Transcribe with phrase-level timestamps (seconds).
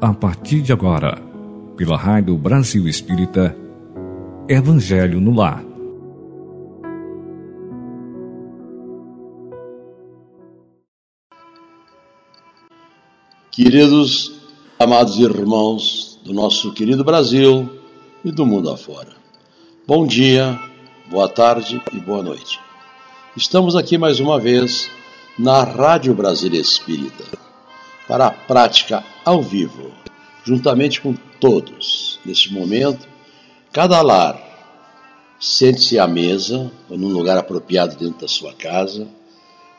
[0.00, 1.18] a partir de agora,
[1.76, 3.56] pela Rádio Brasil Espírita,
[4.46, 5.64] Evangelho no Lar.
[13.50, 14.32] Queridos,
[14.78, 17.68] amados irmãos do nosso querido Brasil
[18.22, 19.16] e do mundo afora,
[19.86, 20.60] bom dia,
[21.10, 22.60] boa tarde e boa noite.
[23.34, 24.90] Estamos aqui mais uma vez
[25.38, 27.45] na Rádio Brasil Espírita
[28.06, 29.92] para a prática ao vivo,
[30.44, 32.20] juntamente com todos.
[32.24, 33.06] Neste momento,
[33.72, 34.40] cada lar
[35.38, 39.06] sente-se à mesa ou num lugar apropriado dentro da sua casa,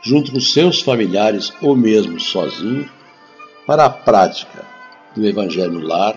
[0.01, 2.89] junto com seus familiares ou mesmo sozinho,
[3.65, 4.65] para a prática
[5.15, 6.15] do Evangelho no lar,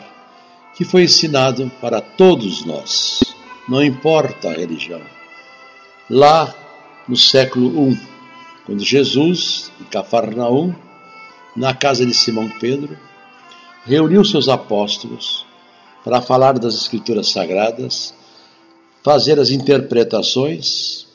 [0.77, 3.21] que foi ensinado para todos nós,
[3.69, 5.01] não importa a religião.
[6.09, 6.55] Lá
[7.09, 8.01] no século I,
[8.65, 10.74] quando Jesus, em Cafarnaum,
[11.56, 12.96] na casa de Simão Pedro,
[13.84, 15.45] reuniu seus apóstolos
[16.04, 18.15] para falar das Escrituras Sagradas,
[19.02, 21.06] fazer as interpretações,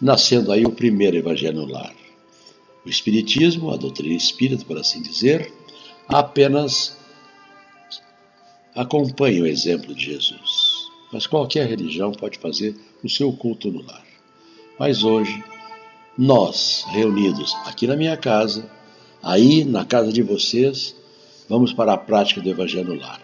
[0.00, 1.94] nascendo aí o primeiro Evangelho no lar.
[2.84, 5.52] O Espiritismo, a doutrina espírita, por assim dizer,
[6.08, 6.96] apenas
[8.74, 10.72] acompanha o exemplo de Jesus.
[11.12, 14.04] Mas qualquer religião pode fazer o seu culto no lar.
[14.78, 15.44] Mas hoje,
[16.16, 18.68] nós, reunidos aqui na minha casa,
[19.22, 20.94] aí na casa de vocês,
[21.48, 23.20] vamos para a prática do Evangelho lar.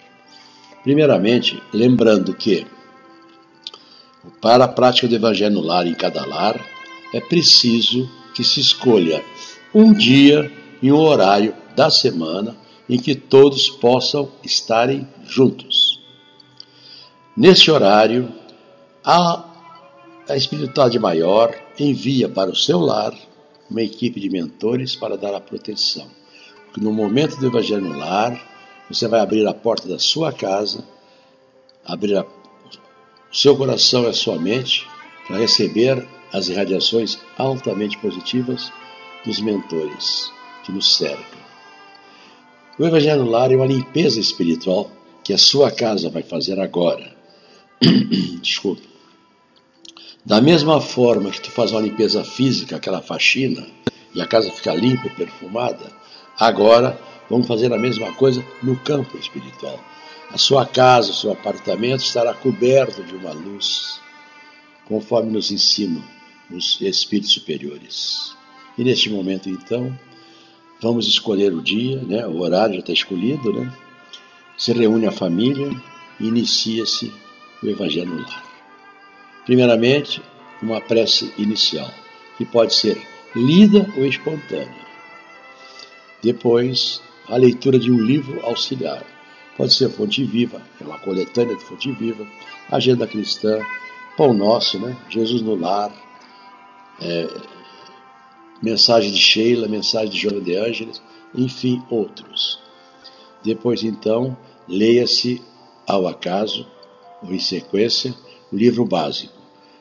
[0.83, 2.67] Primeiramente, lembrando que
[4.41, 6.65] para a prática do Evangelho lar em cada lar,
[7.13, 9.25] é preciso que se escolha
[9.75, 10.51] um dia
[10.83, 12.57] e um horário da semana
[12.89, 16.01] em que todos possam estarem juntos.
[17.37, 18.33] Nesse horário,
[19.05, 19.45] a,
[20.29, 23.13] a espiritualidade maior envia para o seu lar
[23.71, 26.09] uma equipe de mentores para dar a proteção.
[26.67, 28.41] Porque no momento do Evangelho no lar,
[28.89, 30.85] você vai abrir a porta da sua casa,
[31.85, 34.87] abrir a, o seu coração e a sua mente
[35.27, 38.73] para receber as irradiações altamente positivas
[39.25, 40.31] dos mentores
[40.65, 41.39] que nos cercam.
[42.79, 44.91] O Evangelho no lar é uma limpeza espiritual
[45.25, 47.15] que a sua casa vai fazer agora.
[48.41, 48.88] Desculpe.
[50.29, 53.67] Da mesma forma que tu faz uma limpeza física, aquela faxina,
[54.15, 55.91] e a casa fica limpa e perfumada,
[56.39, 57.01] agora
[57.31, 59.83] vamos fazer a mesma coisa no campo espiritual.
[60.31, 63.99] A sua casa, o seu apartamento estará coberto de uma luz,
[64.85, 66.05] conforme nos ensinam
[66.51, 68.37] os espíritos superiores.
[68.77, 69.99] E neste momento, então,
[70.79, 72.27] vamos escolher o dia, né?
[72.27, 73.73] o horário já está escolhido, né?
[74.59, 75.71] se reúne a família
[76.21, 77.11] e inicia-se
[77.63, 78.58] o Evangelho no lar.
[79.49, 80.21] Primeiramente,
[80.61, 81.91] uma prece inicial,
[82.37, 83.01] que pode ser
[83.35, 84.87] lida ou espontânea.
[86.23, 89.03] Depois, a leitura de um livro auxiliar.
[89.57, 92.27] Pode ser Fonte Viva, é uma coletânea de Fonte Viva,
[92.71, 93.59] Agenda Cristã,
[94.19, 94.95] Pão Nosso, né?
[95.09, 95.91] Jesus no Lar,
[97.01, 97.27] é,
[98.63, 101.01] mensagem de Sheila, mensagem de Joana de Ângeles,
[101.35, 102.61] enfim, outros.
[103.43, 104.37] Depois, então,
[104.69, 105.41] leia-se
[105.87, 106.67] ao acaso,
[107.23, 108.15] ou em sequência,
[108.53, 109.38] o livro básico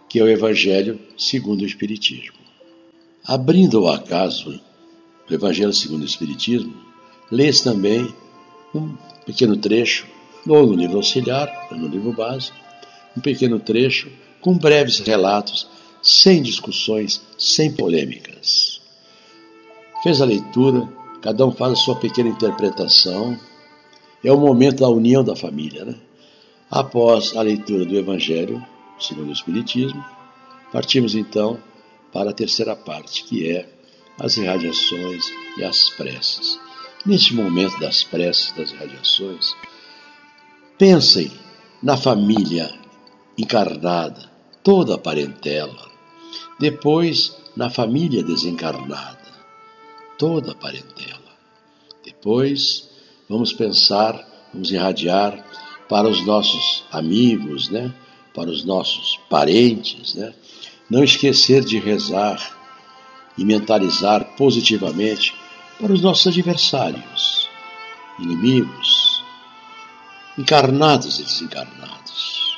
[0.09, 2.38] que é o Evangelho segundo o Espiritismo.
[3.25, 4.59] Abrindo ao acaso
[5.29, 6.73] o Evangelho segundo o Espiritismo,
[7.31, 8.13] lê-se também
[8.73, 10.07] um pequeno trecho,
[10.47, 12.51] ou no livro auxiliar, ou no livro base,
[13.16, 14.09] um pequeno trecho
[14.40, 15.67] com breves relatos,
[16.01, 18.81] sem discussões, sem polêmicas.
[20.03, 20.88] Fez a leitura,
[21.22, 23.38] cada um faz a sua pequena interpretação,
[24.23, 25.84] é o momento da união da família.
[25.84, 25.96] Né?
[26.69, 28.63] Após a leitura do Evangelho,
[29.00, 30.03] segundo o Espiritismo,
[30.72, 31.59] partimos então
[32.12, 33.69] para a terceira parte, que é
[34.19, 36.59] as irradiações e as preces.
[37.06, 39.56] Neste momento das preces, das irradiações,
[40.78, 41.31] pensem
[41.81, 42.74] na família
[43.38, 44.31] encarnada,
[44.63, 45.88] toda a parentela.
[46.59, 49.17] Depois, na família desencarnada,
[50.17, 51.17] toda a parentela.
[52.03, 52.90] Depois,
[53.29, 55.46] vamos pensar, vamos irradiar
[55.88, 57.93] para os nossos amigos, né?
[58.34, 60.34] Para os nossos parentes, né?
[60.90, 62.56] não esquecer de rezar
[63.38, 65.34] e mentalizar positivamente
[65.79, 67.47] para os nossos adversários,
[68.20, 69.24] inimigos,
[70.38, 72.58] encarnados e desencarnados.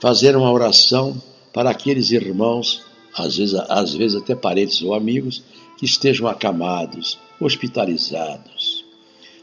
[0.00, 1.20] Fazer uma oração
[1.52, 2.82] para aqueles irmãos,
[3.14, 5.42] às vezes, às vezes até parentes ou amigos,
[5.78, 8.84] que estejam acamados, hospitalizados.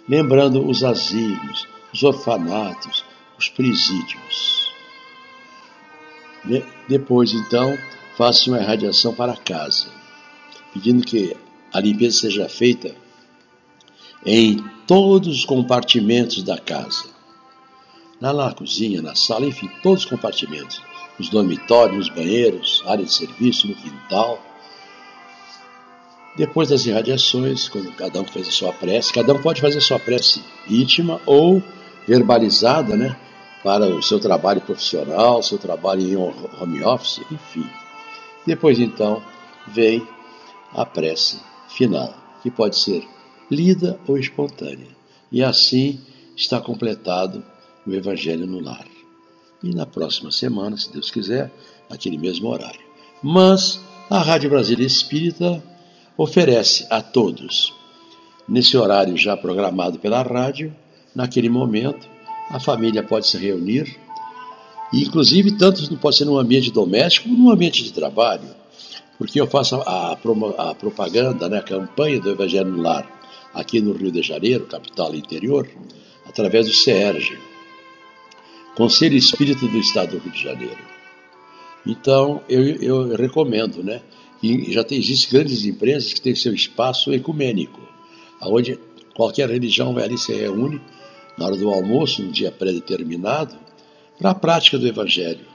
[0.08, 3.06] Lembrando os asilos, os orfanatos,
[3.38, 4.59] os presídios.
[6.88, 7.77] Depois, então,
[8.18, 9.88] faça uma irradiação para casa,
[10.74, 11.36] pedindo que
[11.74, 12.95] a limpeza seja feita
[14.25, 17.06] em todos os compartimentos da casa.
[18.19, 20.81] Na, na cozinha, na sala, enfim, todos os compartimentos.
[21.18, 24.44] Nos dormitórios, nos banheiros, área de serviço, no quintal.
[26.36, 29.81] Depois das irradiações, quando cada um faz a sua prece, cada um pode fazer a
[29.81, 31.62] sua prece íntima ou
[32.07, 33.18] verbalizada, né?
[33.64, 37.70] Para o seu trabalho profissional, seu trabalho em home office, enfim.
[38.46, 39.22] Depois, então,
[39.68, 40.06] vem
[40.74, 43.08] a prece final, que pode ser
[43.50, 44.88] lida ou espontânea.
[45.32, 46.00] E assim
[46.36, 47.44] está completado
[47.86, 48.86] o Evangelho no Lar.
[49.62, 51.52] E na próxima semana, se Deus quiser,
[51.90, 52.80] naquele mesmo horário.
[53.22, 55.62] Mas a Rádio Brasília Espírita
[56.18, 57.74] oferece a todos,
[58.48, 60.74] nesse horário já programado pela rádio,
[61.14, 62.08] naquele momento,
[62.50, 63.96] a família pode se reunir,
[64.92, 68.50] e inclusive tanto pode ser num ambiente doméstico como num ambiente de trabalho,
[69.18, 73.07] porque eu faço a, a, a propaganda, né, a campanha do Evangelho no Lar
[73.54, 75.69] aqui no Rio de Janeiro, capital interior,
[76.25, 77.38] através do CERJ,
[78.75, 80.90] Conselho Espírita do Estado do Rio de Janeiro.
[81.86, 84.01] Então, eu, eu recomendo, né?
[84.42, 87.80] E já tem, existem grandes empresas que têm seu espaço ecumênico,
[88.42, 88.80] onde
[89.16, 90.80] qualquer religião vai ali se reúne
[91.39, 93.56] na hora do almoço, no dia pré-determinado,
[94.18, 95.45] para a prática do Evangelho.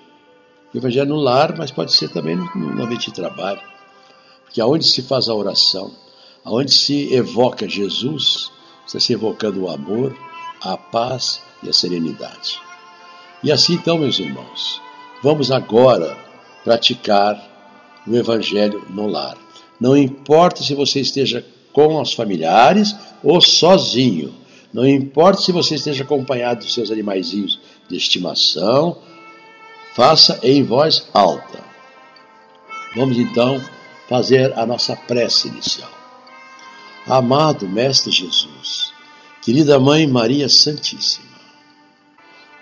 [0.73, 3.61] O Evangelho no lar, mas pode ser também no, no ambiente de trabalho.
[4.45, 5.93] Porque aonde se faz a oração,
[6.43, 8.51] aonde se evoca Jesus,
[8.87, 10.17] está se evocando o amor,
[10.63, 12.59] a paz e a serenidade.
[13.43, 14.81] E assim então, meus irmãos,
[15.23, 16.17] vamos agora
[16.65, 19.37] praticar o Evangelho no lar.
[19.79, 21.45] Não importa se você esteja
[21.75, 24.33] com os familiares ou sozinho.
[24.75, 29.01] Não importa se você esteja acompanhado dos seus animaizinhos de estimação,
[29.95, 31.63] faça em voz alta.
[32.97, 33.65] Vamos então
[34.09, 35.93] fazer a nossa prece inicial.
[37.07, 38.93] Amado Mestre Jesus,
[39.43, 41.39] querida Mãe Maria Santíssima,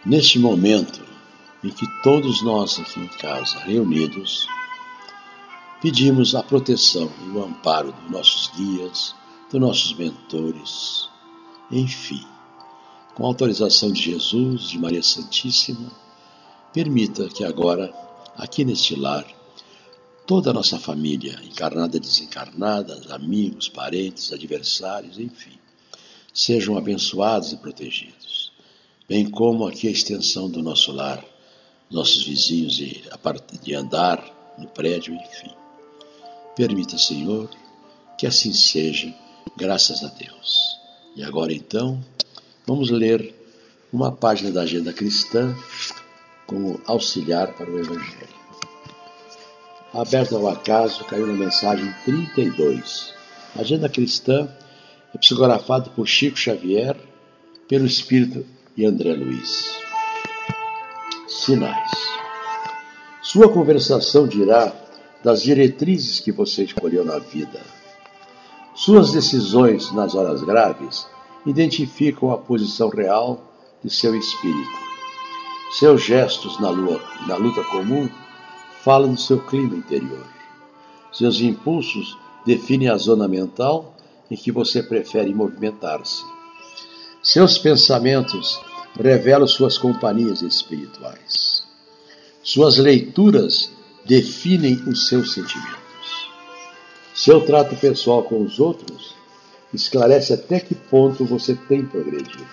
[0.05, 1.01] neste momento
[1.65, 4.47] em que todos nós aqui em casa, reunidos,
[5.81, 9.15] pedimos a proteção e o amparo dos nossos guias,
[9.51, 11.11] dos nossos mentores,
[11.73, 12.23] enfim,
[13.15, 15.91] com a autorização de Jesus, de Maria Santíssima,
[16.73, 17.93] permita que agora,
[18.37, 19.27] aqui neste lar,
[20.27, 25.59] toda a nossa família, encarnada e desencarnada, amigos, parentes, adversários, enfim,
[26.33, 28.53] sejam abençoados e protegidos,
[29.09, 31.25] bem como aqui a extensão do nosso lar,
[31.91, 34.25] nossos vizinhos e parte de andar
[34.59, 35.51] no prédio, enfim.
[36.57, 37.51] Permita, Senhor,
[38.19, 39.15] que assim seja,
[39.57, 40.72] graças a Deus.
[41.15, 42.03] E agora então,
[42.67, 43.35] vamos ler
[43.93, 45.55] uma página da agenda cristã
[46.47, 48.43] como auxiliar para o Evangelho
[49.93, 53.13] aberto ao acaso, caiu na mensagem 32.
[53.57, 54.49] Agenda Cristã
[55.15, 56.97] é psicografado por Chico Xavier,
[57.69, 59.79] pelo Espírito e André Luiz.
[61.29, 61.91] Sinais.
[63.23, 64.73] Sua conversação dirá
[65.23, 67.61] das diretrizes que você escolheu na vida.
[68.85, 71.07] Suas decisões nas horas graves
[71.47, 73.41] identificam a posição real
[73.81, 74.77] de seu espírito.
[75.79, 78.11] Seus gestos na, lua, na luta comum
[78.83, 80.27] fala do seu clima interior.
[81.13, 83.95] Seus impulsos definem a zona mental
[84.29, 86.25] em que você prefere movimentar-se.
[87.23, 88.61] Seus pensamentos
[88.99, 91.63] revelam suas companhias espirituais.
[92.43, 93.71] Suas leituras
[94.05, 95.82] definem os seus sentimentos.
[97.15, 99.15] Seu trato pessoal com os outros
[99.73, 102.47] esclarece até que ponto você tem progredido.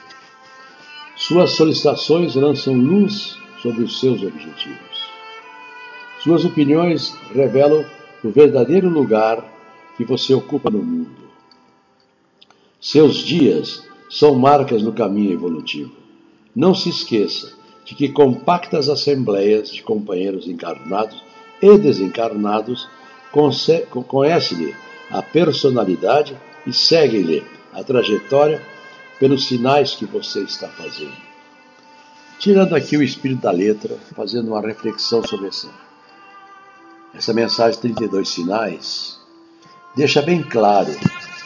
[1.16, 5.10] Suas solicitações lançam luz sobre os seus objetivos.
[6.24, 7.86] Suas opiniões revelam
[8.24, 9.44] o verdadeiro lugar
[9.96, 11.30] que você ocupa no mundo.
[12.82, 15.92] Seus dias são marcas no caminho evolutivo.
[16.54, 17.54] Não se esqueça
[17.86, 21.24] de que compactas assembleias de companheiros encarnados
[21.62, 22.88] e desencarnados
[23.32, 24.76] conhecem-lhe
[25.10, 28.62] a personalidade e seguem-lhe a trajetória
[29.20, 31.30] pelos sinais que você está fazendo.
[32.40, 35.70] Tirando aqui o espírito da letra, fazendo uma reflexão sobre essa
[37.14, 39.20] essa mensagem 32 sinais
[39.96, 40.96] deixa bem claro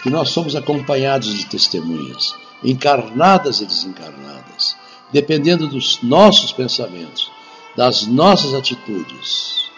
[0.01, 4.75] que nós somos acompanhados de testemunhas, encarnadas e desencarnadas,
[5.11, 7.31] dependendo dos nossos pensamentos,
[7.75, 9.71] das nossas atitudes,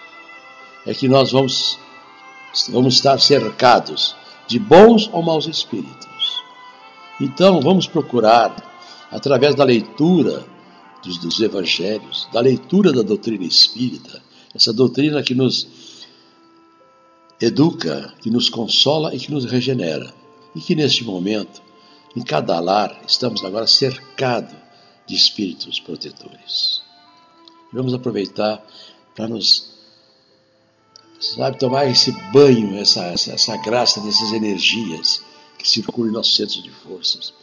[0.86, 1.80] é que nós vamos,
[2.70, 4.16] vamos estar cercados
[4.48, 6.42] de bons ou maus espíritos.
[7.20, 8.54] Então, vamos procurar,
[9.12, 10.46] através da leitura
[11.04, 14.22] dos, dos evangelhos, da leitura da doutrina espírita,
[14.54, 15.68] essa doutrina que nos
[17.40, 20.14] educa, que nos consola e que nos regenera.
[20.56, 21.62] E que neste momento
[22.16, 24.56] Em cada lar estamos agora cercados
[25.06, 26.82] de espíritos protetores.
[27.74, 28.66] Vamos aproveitar
[29.14, 29.75] para nos,
[31.20, 35.22] sabe, tomar esse banho, essa, essa, graça dessas energias
[35.58, 37.34] que circulam em nossos centros de forças,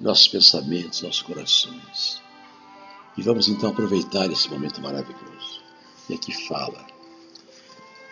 [0.00, 2.20] nossos pensamentos, nossos corações.
[3.16, 5.60] E vamos então aproveitar esse momento maravilhoso.
[6.08, 6.86] E aqui fala.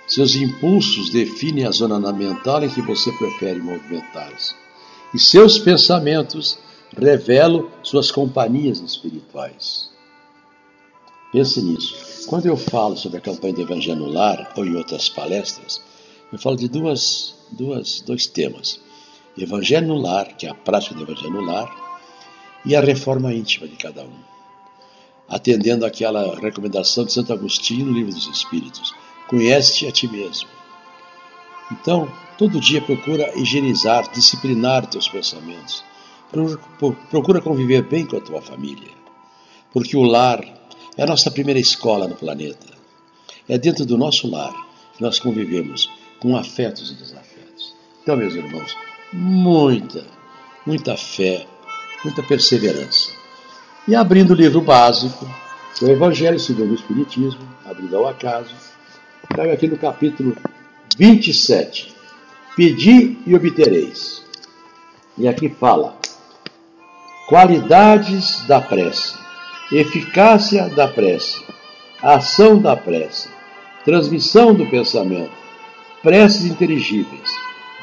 [0.06, 4.54] Seus impulsos definem a zona mental em que você prefere movimentar-se.
[5.14, 6.58] E seus pensamentos
[6.96, 9.90] revelam suas companhias espirituais.
[11.30, 12.26] Pense nisso.
[12.26, 15.82] Quando eu falo sobre a campanha do Evangelho no Lar, ou em outras palestras,
[16.32, 18.80] eu falo de duas, duas, dois temas.
[19.36, 21.70] Evangelho no Lar, que é a prática do Evangelho no Lar,
[22.64, 24.18] e a reforma íntima de cada um.
[25.28, 28.94] Atendendo àquela recomendação de Santo Agostinho no Livro dos Espíritos:
[29.28, 30.48] Conhece-te a ti mesmo.
[31.70, 35.84] Então, todo dia procura higienizar, disciplinar teus pensamentos.
[37.10, 38.90] Procura conviver bem com a tua família.
[39.70, 40.57] Porque o lar
[40.98, 42.66] é a nossa primeira escola no planeta.
[43.48, 44.52] É dentro do nosso lar
[44.96, 45.88] que nós convivemos
[46.18, 47.72] com afetos e desafetos.
[48.02, 48.76] Então, meus irmãos,
[49.12, 50.04] muita,
[50.66, 51.46] muita fé,
[52.04, 53.12] muita perseverança.
[53.86, 55.24] E abrindo o livro básico,
[55.80, 58.52] o Evangelho segundo o Espiritismo, abrindo ao acaso,
[59.28, 60.36] trago aqui no capítulo
[60.98, 61.94] 27.
[62.56, 64.24] Pedi e obtereis.
[65.16, 65.96] E aqui fala:
[67.28, 69.27] qualidades da prece
[69.70, 71.42] eficácia da prece,
[72.02, 73.28] ação da prece,
[73.84, 75.32] transmissão do pensamento,
[76.02, 77.30] preces inteligíveis,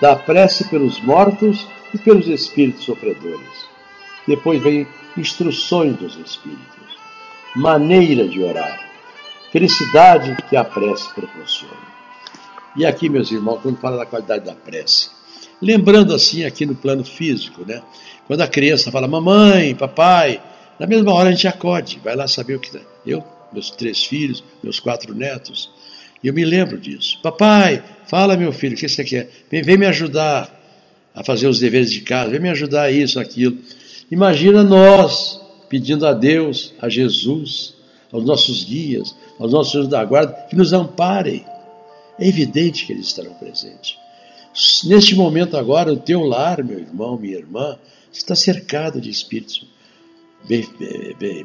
[0.01, 3.65] da prece pelos mortos e pelos espíritos sofredores.
[4.27, 4.87] Depois vem
[5.17, 6.97] instruções dos espíritos,
[7.55, 8.89] maneira de orar,
[9.51, 11.95] felicidade que a prece proporciona.
[12.75, 15.09] E aqui, meus irmãos, quando fala da qualidade da prece,
[15.61, 17.81] lembrando assim aqui no plano físico, né?
[18.27, 20.41] Quando a criança fala, mamãe, papai,
[20.79, 22.71] na mesma hora a gente acode, vai lá saber o que.
[22.71, 22.79] Tá.
[23.05, 25.69] Eu, meus três filhos, meus quatro netos,
[26.23, 27.19] eu me lembro disso.
[27.21, 29.29] Papai, fala meu filho, o que você quer?
[29.49, 30.51] Vem, vem me ajudar
[31.13, 33.57] a fazer os deveres de casa, vem me ajudar a isso, aquilo.
[34.11, 35.39] Imagina nós
[35.69, 37.73] pedindo a Deus, a Jesus,
[38.11, 41.45] aos nossos guias, aos nossos senhores da guarda, que nos amparem.
[42.19, 43.97] É evidente que eles estarão presentes.
[44.85, 47.77] Neste momento agora, o teu lar, meu irmão, minha irmã,
[48.11, 49.65] está cercado de espíritos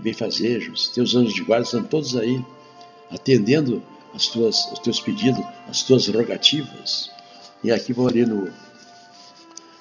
[0.02, 2.44] benfazejos, teus anjos de guarda estão todos aí,
[3.10, 3.82] atendendo
[4.14, 7.10] as tuas, os teus pedidos, as tuas rogativas.
[7.62, 8.50] E aqui vou ali no,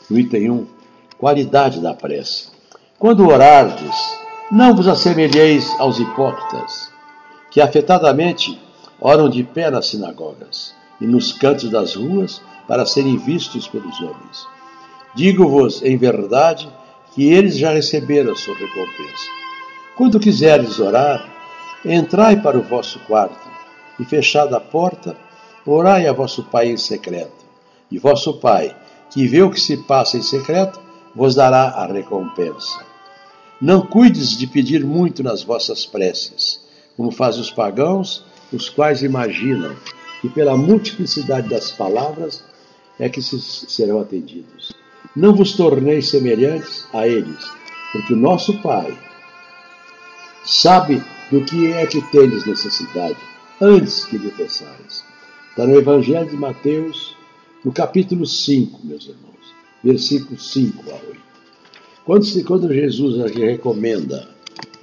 [0.09, 0.67] no item 1,
[1.17, 2.47] qualidade da prece.
[2.97, 3.95] Quando orardes,
[4.51, 6.91] não vos assemelheis aos hipócritas,
[7.51, 8.59] que afetadamente
[8.99, 14.47] oram de pé nas sinagogas e nos cantos das ruas para serem vistos pelos homens.
[15.15, 16.71] Digo-vos em verdade
[17.19, 19.29] que eles já receberam a sua recompensa.
[19.97, 21.29] Quando quiserdes orar,
[21.83, 23.45] entrai para o vosso quarto
[23.99, 25.17] e, fechada a porta,
[25.65, 27.45] orai a vosso Pai em secreto.
[27.91, 28.73] E vosso Pai,
[29.11, 30.79] que vê o que se passa em secreto,
[31.13, 32.85] vos dará a recompensa.
[33.59, 36.61] Não cuides de pedir muito nas vossas preces,
[36.95, 39.75] como fazem os pagãos, os quais imaginam
[40.21, 42.41] que pela multiplicidade das palavras
[42.97, 44.78] é que se serão atendidos.
[45.19, 47.43] Não vos torneis semelhantes a eles,
[47.91, 48.97] porque o nosso Pai
[50.45, 53.17] sabe do que é que tendes necessidade,
[53.59, 55.03] antes que lhe peçares.
[55.49, 57.17] Está no Evangelho de Mateus,
[57.65, 61.19] no capítulo 5, meus irmãos, versículos 5 a 8.
[62.05, 64.25] Quando, quando Jesus recomenda,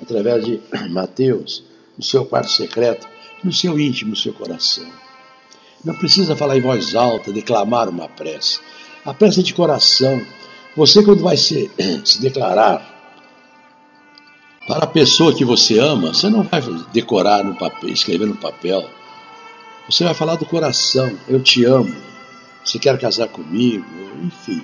[0.02, 1.64] através de Mateus,
[1.98, 3.08] o seu quarto secreto,
[3.42, 4.86] no seu íntimo, no seu coração.
[5.82, 8.60] Não precisa falar em voz alta, declamar uma prece.
[9.06, 10.20] A prece de coração.
[10.76, 11.70] Você, quando vai se,
[12.04, 12.94] se declarar
[14.66, 16.60] para a pessoa que você ama, você não vai
[16.92, 18.84] decorar no papel, escrever no papel.
[19.88, 21.16] Você vai falar do coração.
[21.28, 21.94] Eu te amo.
[22.64, 23.86] Você quer casar comigo?
[24.24, 24.60] Enfim.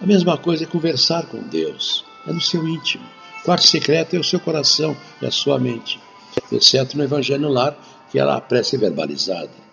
[0.00, 2.06] A mesma coisa é conversar com Deus.
[2.26, 3.04] É no seu íntimo.
[3.40, 6.00] O quarto secreto é o seu coração e a sua mente.
[6.50, 7.76] Exceto no Evangelho Lar,
[8.10, 9.67] que é a prece verbalizada.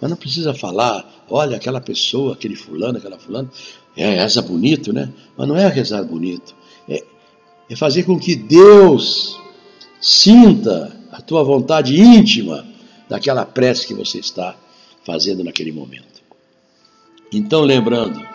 [0.00, 3.50] Mas não precisa falar, olha, aquela pessoa, aquele fulano, aquela fulana,
[3.96, 5.12] é, reza bonito, né?
[5.36, 6.54] Mas não é rezar bonito.
[6.88, 7.04] É,
[7.68, 9.38] é fazer com que Deus
[10.00, 12.66] sinta a tua vontade íntima
[13.08, 14.56] daquela prece que você está
[15.04, 16.22] fazendo naquele momento.
[17.32, 18.26] Então, lembrando,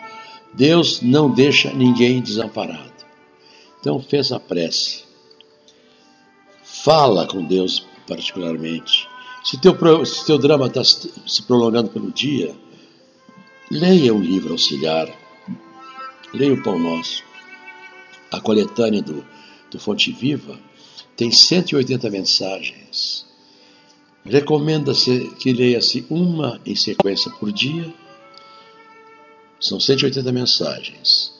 [0.53, 2.93] Deus não deixa ninguém desamparado.
[3.79, 5.03] Então, fez a prece.
[6.63, 9.07] Fala com Deus particularmente.
[9.45, 12.55] Se teu, se teu drama está se prolongando pelo dia,
[13.69, 15.07] leia um livro auxiliar,
[16.33, 17.23] leia o Pão Nosso,
[18.31, 19.23] a coletânea do,
[19.69, 20.59] do Fonte Viva
[21.15, 23.23] tem 180 mensagens.
[24.25, 27.93] Recomenda-se que leia-se uma em sequência por dia.
[29.59, 31.31] São 180 mensagens.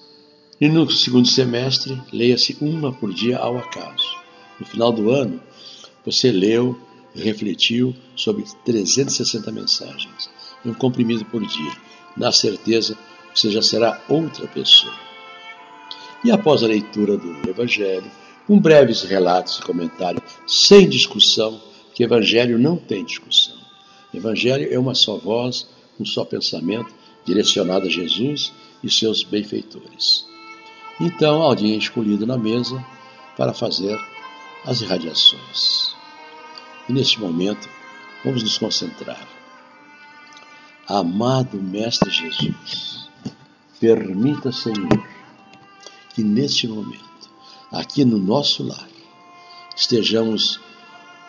[0.62, 4.16] E no segundo semestre, leia-se uma por dia ao acaso.
[4.60, 5.42] No final do ano,
[6.06, 6.80] você leu
[7.22, 10.30] refletiu sobre 360 mensagens,
[10.66, 11.72] um comprimido por dia.
[12.16, 12.98] Na certeza,
[13.34, 14.94] você já será outra pessoa.
[16.24, 18.10] E após a leitura do Evangelho,
[18.48, 21.62] com breves relatos e comentários, sem discussão,
[21.94, 23.56] que Evangelho não tem discussão.
[24.14, 25.68] Evangelho é uma só voz,
[26.00, 26.94] um só pensamento,
[27.26, 28.52] direcionado a Jesus
[28.84, 30.26] e seus benfeitores.
[31.00, 32.84] Então, alguém é escolhido na mesa
[33.36, 33.98] para fazer
[34.66, 35.85] as irradiações.
[36.88, 37.68] E neste momento,
[38.24, 39.28] vamos nos concentrar.
[40.88, 43.10] Amado Mestre Jesus,
[43.80, 45.04] permita, Senhor,
[46.14, 47.30] que neste momento,
[47.72, 48.88] aqui no nosso lar,
[49.76, 50.60] estejamos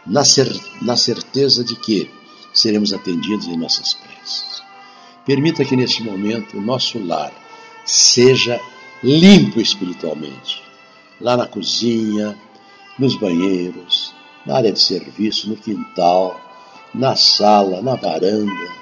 [0.06, 0.48] na, cer
[0.82, 2.10] na certeza de que
[2.52, 4.62] seremos atendidos em nossas preces.
[5.25, 7.32] Permita que neste momento o nosso lar
[7.84, 8.60] seja
[9.02, 10.62] limpo espiritualmente.
[11.20, 12.38] Lá na cozinha,
[12.98, 14.05] nos banheiros,
[14.46, 16.40] na área de serviço, no quintal,
[16.94, 18.72] na sala, na varanda,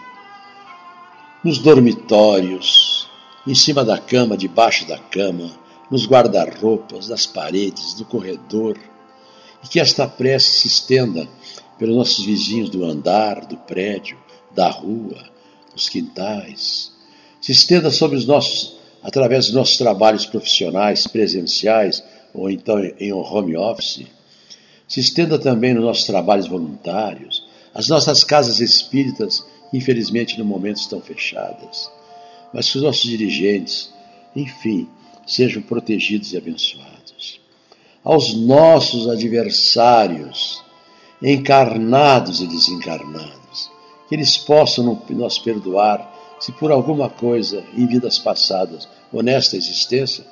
[1.42, 3.09] nos dormitórios,
[3.47, 5.50] em cima da cama, debaixo da cama,
[5.90, 8.78] nos guarda-roupas, nas paredes, no corredor,
[9.62, 11.28] e que esta prece se estenda
[11.78, 14.18] pelos nossos vizinhos do andar, do prédio,
[14.54, 15.18] da rua,
[15.75, 16.92] dos quintais,
[17.40, 22.02] se estenda sobre os nossos através dos nossos trabalhos profissionais, presenciais
[22.33, 24.06] ou então em home office,
[24.95, 31.01] se estenda também nos nossos trabalhos voluntários, as nossas casas espíritas, infelizmente no momento estão
[31.01, 31.91] fechadas,
[32.53, 33.93] mas que os nossos dirigentes,
[34.37, 34.89] enfim,
[35.26, 37.41] sejam protegidos e abençoados.
[38.04, 40.63] Aos nossos adversários,
[41.21, 43.73] encarnados e desencarnados,
[44.09, 50.25] que eles possam nos perdoar se por alguma coisa em vidas passadas ou nesta existência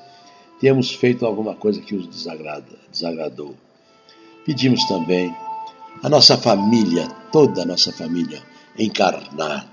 [0.60, 3.56] temos feito alguma coisa que os desagrada, desagradou.
[4.44, 5.34] Pedimos também
[6.02, 8.42] a nossa família, toda a nossa família
[8.78, 9.66] encarnada,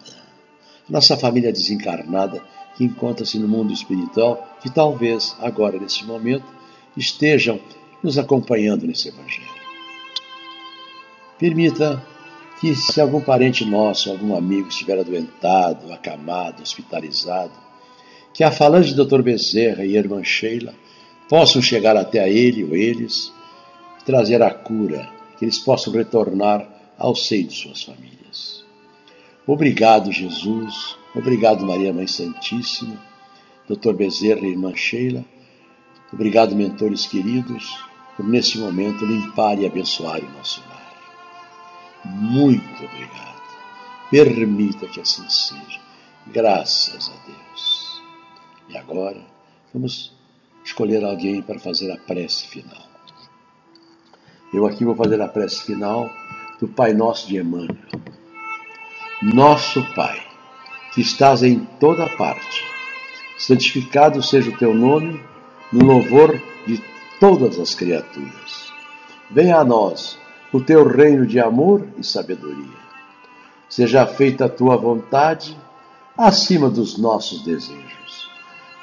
[0.87, 2.43] a nossa família desencarnada
[2.75, 6.45] que encontra-se no mundo espiritual, que talvez agora, nesse momento,
[6.95, 7.59] estejam
[8.03, 9.47] nos acompanhando nesse Evangelho.
[11.37, 12.01] Permita
[12.59, 17.53] que se algum parente nosso, algum amigo estiver adoentado, acamado, hospitalizado,
[18.33, 19.21] que a falange de Dr.
[19.21, 20.73] Bezerra e irmã Sheila
[21.27, 23.31] possam chegar até a ele ou eles,
[24.09, 26.67] trazer a cura, que eles possam retornar
[26.97, 28.65] ao seio de suas famílias.
[29.45, 30.97] Obrigado, Jesus.
[31.13, 32.99] Obrigado, Maria Mãe Santíssima,
[33.67, 33.93] Dr.
[33.93, 35.23] Bezerra e irmã Sheila.
[36.11, 37.85] Obrigado, mentores queridos,
[38.17, 40.91] por nesse momento limpar e abençoar o nosso lar.
[42.03, 43.43] Muito obrigado.
[44.09, 45.79] Permita que assim seja.
[46.25, 48.01] Graças a Deus.
[48.69, 49.21] E agora,
[49.71, 50.11] vamos
[50.65, 52.88] escolher alguém para fazer a prece final.
[54.51, 56.09] Eu aqui vou fazer a prece final
[56.59, 57.77] do Pai Nosso de Emmanuel.
[59.21, 60.19] Nosso Pai,
[60.91, 62.63] que estás em toda parte,
[63.37, 65.21] santificado seja o teu nome
[65.71, 66.81] no louvor de
[67.19, 68.73] todas as criaturas.
[69.29, 70.17] Venha a nós
[70.51, 72.79] o teu reino de amor e sabedoria.
[73.69, 75.55] Seja feita a tua vontade
[76.17, 78.29] acima dos nossos desejos,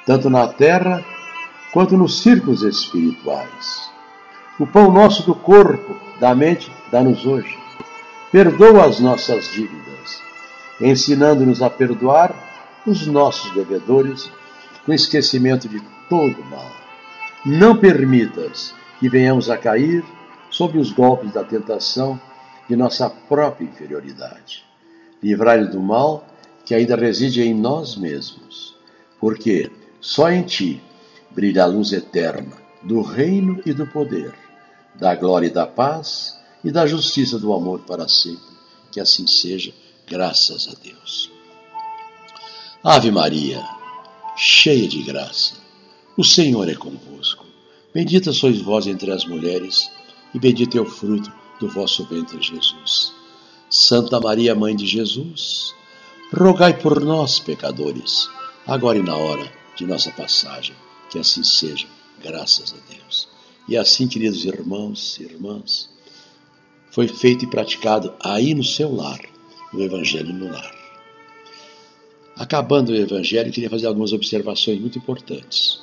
[0.05, 1.03] tanto na terra
[1.73, 3.86] quanto nos círculos espirituais.
[4.59, 7.55] O pão nosso do corpo, da mente, dá-nos hoje.
[8.31, 10.19] Perdoa as nossas dívidas,
[10.81, 12.33] ensinando-nos a perdoar
[12.83, 14.31] os nossos devedores
[14.83, 16.71] com esquecimento de todo mal.
[17.45, 20.03] Não permitas que venhamos a cair
[20.49, 22.19] sob os golpes da tentação
[22.67, 24.65] de nossa própria inferioridade.
[25.21, 26.25] Livrai-nos do mal
[26.65, 28.75] que ainda reside em nós mesmos,
[29.19, 30.81] porque só em Ti
[31.29, 34.33] brilha a luz eterna do reino e do poder,
[34.99, 38.57] da glória e da paz e da justiça do amor para sempre.
[38.91, 39.73] Que assim seja,
[40.07, 41.29] graças a Deus.
[42.83, 43.63] Ave Maria,
[44.35, 45.55] cheia de graça,
[46.15, 47.45] o Senhor é convosco.
[47.93, 49.89] Bendita sois vós entre as mulheres
[50.33, 53.13] e bendito é o fruto do vosso ventre, Jesus.
[53.69, 55.73] Santa Maria, Mãe de Jesus,
[56.33, 58.29] rogai por nós, pecadores,
[58.65, 60.75] agora e na hora de nossa passagem.
[61.09, 61.87] Que assim seja,
[62.21, 63.36] graças a Deus.
[63.67, 65.89] E assim, queridos irmãos e irmãs,
[66.91, 69.19] foi feito e praticado aí no seu lar,
[69.73, 70.73] o Evangelho no lar.
[72.35, 75.79] Acabando o Evangelho, queria fazer algumas observações muito importantes.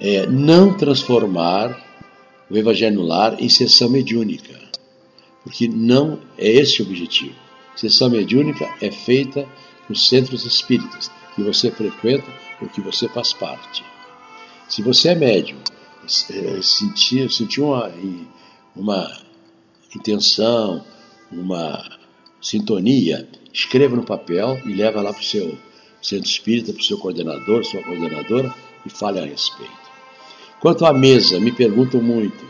[0.00, 1.84] é não transformar
[2.48, 4.56] o Evangelho no Lar em sessão mediúnica,
[5.42, 7.34] porque não é esse o objetivo.
[7.74, 9.46] Sessão mediúnica é feita
[9.88, 13.84] nos centros espíritas, que você frequenta ou que você faz parte.
[14.68, 15.58] Se você é médium,
[16.30, 16.62] é,
[17.28, 17.92] sentiu uma,
[18.74, 19.20] uma
[19.94, 20.84] intenção,
[21.30, 21.98] uma
[22.40, 25.58] sintonia, escreva no papel e leva lá para o seu
[26.00, 28.54] centro espírita, para o seu coordenador, sua coordenadora
[28.86, 29.88] e fale a respeito.
[30.60, 32.44] Quanto à mesa, me perguntam muito.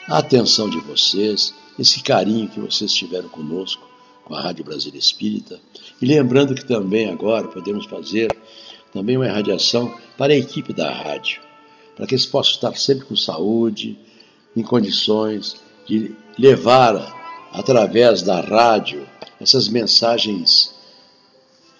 [0.07, 3.85] a atenção de vocês, esse carinho que vocês tiveram conosco,
[4.27, 5.57] com a Rádio Brasília Espírita,
[6.01, 8.27] e lembrando que também agora podemos fazer
[8.91, 11.41] também uma irradiação para a equipe da rádio,
[11.95, 13.97] para que eles possam estar sempre com saúde,
[14.53, 15.55] em condições
[15.87, 19.07] de levar através da rádio,
[19.39, 20.75] essas mensagens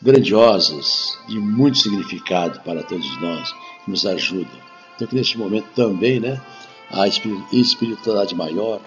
[0.02, 3.52] grandiosas, de muito significado para todos nós,
[3.84, 4.68] que nos ajudam.
[4.96, 6.42] Então, que neste momento também, né,
[6.90, 8.80] a espiritualidade maior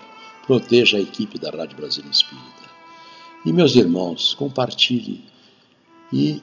[0.47, 2.60] proteja a equipe da Rádio Brasil Espírita.
[3.45, 5.25] E, meus irmãos, compartilhe
[6.13, 6.43] e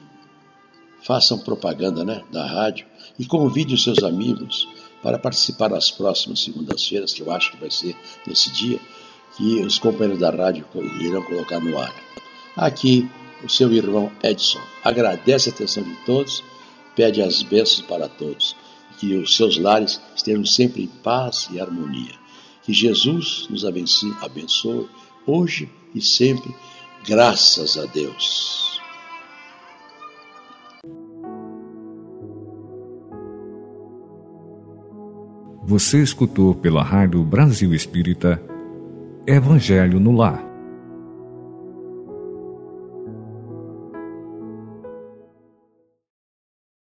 [1.02, 2.86] façam propaganda né, da rádio
[3.18, 4.68] e convide os seus amigos
[5.02, 8.80] para participar das próximas segundas-feiras, que eu acho que vai ser nesse dia,
[9.36, 10.66] que os companheiros da rádio
[11.00, 11.94] irão colocar no ar.
[12.56, 13.08] Aqui,
[13.44, 16.42] o seu irmão Edson agradece a atenção de todos,
[16.96, 18.56] pede as bênçãos para todos,
[18.98, 22.14] que os seus lares estejam sempre em paz e harmonia.
[22.64, 24.88] Que Jesus nos abençoe, abençoe
[25.24, 26.52] hoje e sempre,
[27.08, 28.80] graças a Deus.
[35.64, 38.40] Você escutou pela Rádio Brasil Espírita
[39.26, 40.47] Evangelho no Lar